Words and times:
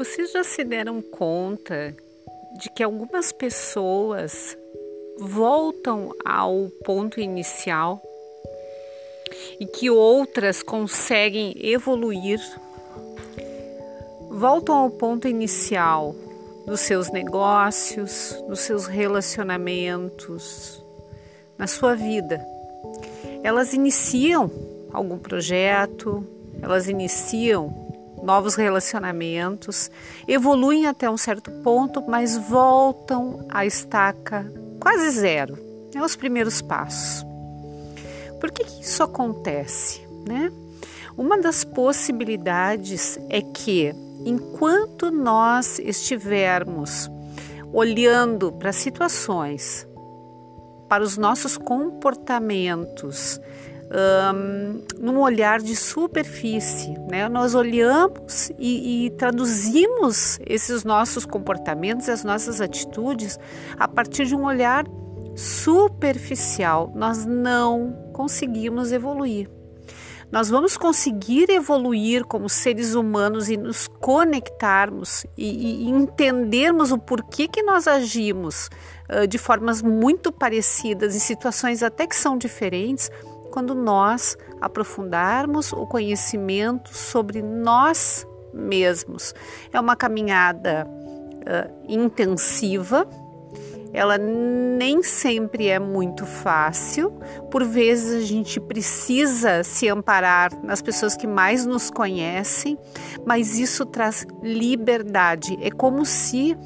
Vocês 0.00 0.32
já 0.32 0.42
se 0.42 0.64
deram 0.64 1.02
conta 1.02 1.94
de 2.58 2.70
que 2.70 2.82
algumas 2.82 3.32
pessoas 3.32 4.56
voltam 5.18 6.14
ao 6.24 6.70
ponto 6.86 7.20
inicial 7.20 8.00
e 9.60 9.66
que 9.66 9.90
outras 9.90 10.62
conseguem 10.62 11.52
evoluir, 11.58 12.40
voltam 14.30 14.74
ao 14.74 14.88
ponto 14.88 15.28
inicial 15.28 16.14
dos 16.64 16.80
seus 16.80 17.12
negócios, 17.12 18.42
dos 18.48 18.60
seus 18.60 18.86
relacionamentos, 18.86 20.82
na 21.58 21.66
sua 21.66 21.94
vida. 21.94 22.42
Elas 23.42 23.74
iniciam 23.74 24.50
algum 24.94 25.18
projeto, 25.18 26.26
elas 26.62 26.88
iniciam 26.88 27.89
novos 28.22 28.54
relacionamentos, 28.54 29.90
evoluem 30.26 30.86
até 30.86 31.10
um 31.10 31.16
certo 31.16 31.50
ponto, 31.62 32.02
mas 32.06 32.36
voltam 32.36 33.46
à 33.48 33.64
estaca 33.64 34.50
quase 34.80 35.10
zero. 35.10 35.58
É 35.94 36.02
os 36.02 36.16
primeiros 36.16 36.62
passos. 36.62 37.24
Por 38.40 38.50
que, 38.50 38.64
que 38.64 38.82
isso 38.82 39.02
acontece? 39.02 40.00
Né? 40.26 40.50
Uma 41.16 41.38
das 41.38 41.64
possibilidades 41.64 43.18
é 43.28 43.42
que, 43.42 43.92
enquanto 44.24 45.10
nós 45.10 45.78
estivermos 45.78 47.10
olhando 47.72 48.52
para 48.52 48.72
situações, 48.72 49.86
para 50.88 51.04
os 51.04 51.16
nossos 51.16 51.56
comportamentos, 51.56 53.40
um, 53.90 54.82
num 55.00 55.18
olhar 55.20 55.60
de 55.60 55.74
superfície. 55.74 56.96
Né? 57.10 57.28
Nós 57.28 57.54
olhamos 57.54 58.50
e, 58.58 59.06
e 59.06 59.10
traduzimos 59.10 60.38
esses 60.46 60.84
nossos 60.84 61.24
comportamentos, 61.24 62.08
as 62.08 62.24
nossas 62.24 62.60
atitudes 62.60 63.38
a 63.78 63.88
partir 63.88 64.26
de 64.26 64.34
um 64.34 64.44
olhar 64.44 64.84
superficial. 65.34 66.92
Nós 66.94 67.26
não 67.26 68.10
conseguimos 68.12 68.92
evoluir. 68.92 69.50
Nós 70.30 70.48
vamos 70.48 70.76
conseguir 70.76 71.50
evoluir 71.50 72.24
como 72.24 72.48
seres 72.48 72.94
humanos 72.94 73.48
e 73.48 73.56
nos 73.56 73.88
conectarmos 73.88 75.26
e, 75.36 75.82
e 75.82 75.90
entendermos 75.90 76.92
o 76.92 76.98
porquê 76.98 77.48
que 77.48 77.64
nós 77.64 77.88
agimos 77.88 78.70
uh, 79.10 79.26
de 79.26 79.38
formas 79.38 79.82
muito 79.82 80.30
parecidas, 80.30 81.16
em 81.16 81.18
situações 81.18 81.82
até 81.82 82.06
que 82.06 82.14
são 82.14 82.38
diferentes, 82.38 83.10
quando 83.50 83.74
nós 83.74 84.36
aprofundarmos 84.60 85.72
o 85.72 85.86
conhecimento 85.86 86.94
sobre 86.96 87.42
nós 87.42 88.26
mesmos. 88.52 89.34
É 89.72 89.78
uma 89.78 89.96
caminhada 89.96 90.86
uh, 90.86 91.84
intensiva, 91.88 93.06
ela 93.92 94.16
nem 94.16 95.02
sempre 95.02 95.66
é 95.66 95.78
muito 95.78 96.24
fácil, 96.24 97.10
por 97.50 97.64
vezes 97.64 98.22
a 98.22 98.26
gente 98.26 98.60
precisa 98.60 99.64
se 99.64 99.88
amparar 99.88 100.52
nas 100.62 100.80
pessoas 100.80 101.16
que 101.16 101.26
mais 101.26 101.66
nos 101.66 101.90
conhecem, 101.90 102.78
mas 103.26 103.58
isso 103.58 103.84
traz 103.84 104.24
liberdade. 104.42 105.58
É 105.60 105.70
como 105.70 106.04
se 106.04 106.56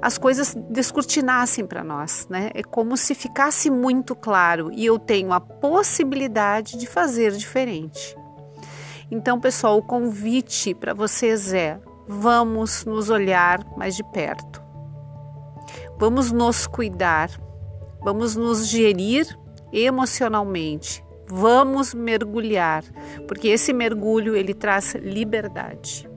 as 0.00 0.18
coisas 0.18 0.54
descortinassem 0.70 1.66
para 1.66 1.82
nós, 1.82 2.26
né? 2.28 2.50
É 2.54 2.62
como 2.62 2.96
se 2.96 3.14
ficasse 3.14 3.70
muito 3.70 4.14
claro 4.14 4.70
e 4.72 4.84
eu 4.84 4.98
tenho 4.98 5.32
a 5.32 5.40
possibilidade 5.40 6.76
de 6.76 6.86
fazer 6.86 7.32
diferente. 7.32 8.16
Então, 9.10 9.40
pessoal, 9.40 9.78
o 9.78 9.82
convite 9.82 10.74
para 10.74 10.92
vocês 10.92 11.52
é: 11.52 11.80
vamos 12.06 12.84
nos 12.84 13.10
olhar 13.10 13.64
mais 13.76 13.96
de 13.96 14.04
perto. 14.12 14.62
Vamos 15.98 16.30
nos 16.30 16.66
cuidar, 16.66 17.30
vamos 18.02 18.36
nos 18.36 18.66
gerir 18.66 19.26
emocionalmente. 19.72 21.04
Vamos 21.28 21.92
mergulhar, 21.92 22.84
porque 23.26 23.48
esse 23.48 23.72
mergulho 23.72 24.36
ele 24.36 24.54
traz 24.54 24.94
liberdade. 24.94 26.08